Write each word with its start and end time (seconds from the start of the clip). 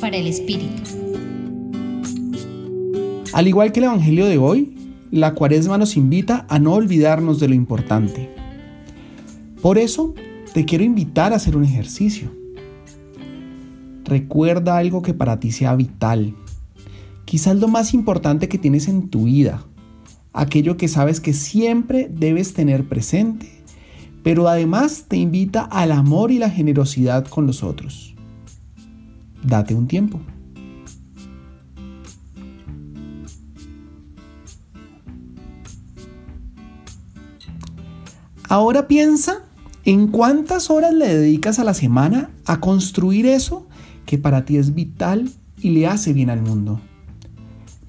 Para 0.00 0.16
el 0.16 0.26
Espíritu. 0.26 0.82
Al 3.32 3.46
igual 3.46 3.70
que 3.70 3.78
el 3.78 3.84
Evangelio 3.84 4.26
de 4.26 4.36
hoy, 4.36 4.74
la 5.12 5.34
cuaresma 5.34 5.78
nos 5.78 5.96
invita 5.96 6.44
a 6.48 6.58
no 6.58 6.72
olvidarnos 6.72 7.38
de 7.38 7.46
lo 7.46 7.54
importante. 7.54 8.34
Por 9.62 9.78
eso, 9.78 10.14
te 10.52 10.64
quiero 10.64 10.82
invitar 10.82 11.32
a 11.32 11.36
hacer 11.36 11.56
un 11.56 11.62
ejercicio. 11.62 12.32
Recuerda 14.04 14.76
algo 14.76 15.02
que 15.02 15.14
para 15.14 15.38
ti 15.38 15.52
sea 15.52 15.76
vital, 15.76 16.34
quizás 17.24 17.54
lo 17.56 17.68
más 17.68 17.94
importante 17.94 18.48
que 18.48 18.58
tienes 18.58 18.88
en 18.88 19.08
tu 19.08 19.24
vida, 19.26 19.64
aquello 20.32 20.76
que 20.76 20.88
sabes 20.88 21.20
que 21.20 21.32
siempre 21.32 22.10
debes 22.12 22.54
tener 22.54 22.88
presente, 22.88 23.62
pero 24.24 24.48
además 24.48 25.04
te 25.06 25.16
invita 25.16 25.62
al 25.62 25.92
amor 25.92 26.32
y 26.32 26.38
la 26.38 26.50
generosidad 26.50 27.24
con 27.28 27.46
los 27.46 27.62
otros. 27.62 28.13
Date 29.44 29.74
un 29.74 29.86
tiempo. 29.86 30.20
Ahora 38.48 38.86
piensa 38.86 39.42
en 39.84 40.08
cuántas 40.08 40.70
horas 40.70 40.94
le 40.94 41.08
dedicas 41.08 41.58
a 41.58 41.64
la 41.64 41.74
semana 41.74 42.30
a 42.46 42.60
construir 42.60 43.26
eso 43.26 43.66
que 44.06 44.16
para 44.18 44.44
ti 44.44 44.56
es 44.56 44.74
vital 44.74 45.30
y 45.58 45.70
le 45.70 45.86
hace 45.86 46.12
bien 46.12 46.30
al 46.30 46.40
mundo. 46.40 46.80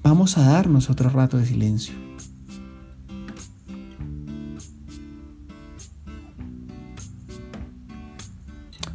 Vamos 0.02 0.38
a 0.38 0.42
darnos 0.42 0.90
otro 0.90 1.10
rato 1.10 1.38
de 1.38 1.46
silencio. 1.46 1.94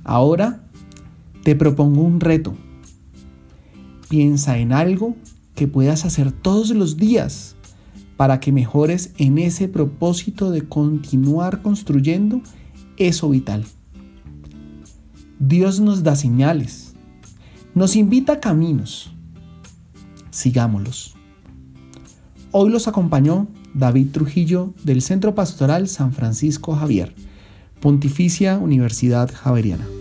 Ahora 0.04 0.71
te 1.44 1.56
propongo 1.56 2.02
un 2.02 2.20
reto. 2.20 2.56
Piensa 4.10 4.58
en 4.58 4.74
algo 4.74 5.16
que 5.56 5.68
puedas 5.68 6.06
hacer 6.06 6.32
todos 6.32 6.70
los 6.72 6.98
días 6.98 7.56
para 8.18 8.40
que 8.40 8.52
mejores 8.52 9.14
en 9.18 9.38
ese 9.38 9.68
propósito 9.68 10.52
de 10.52 10.68
continuar 10.68 11.62
construyendo 11.62 12.42
eso 12.98 13.30
vital. 13.30 13.66
Dios 15.40 15.80
nos 15.80 16.04
da 16.04 16.16
señales, 16.16 16.94
nos 17.74 17.96
invita 17.96 18.34
a 18.34 18.40
caminos. 18.40 19.12
Sigámoslos. 20.30 21.16
Hoy 22.52 22.70
los 22.70 22.88
acompañó 22.88 23.48
David 23.74 24.10
Trujillo 24.12 24.74
del 24.84 25.02
Centro 25.02 25.34
Pastoral 25.34 25.88
San 25.88 26.14
Francisco 26.14 26.76
Javier, 26.76 27.16
Pontificia 27.80 28.58
Universidad 28.60 29.32
Javeriana. 29.34 30.01